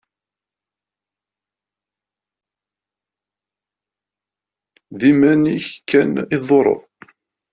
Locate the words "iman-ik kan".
5.11-6.11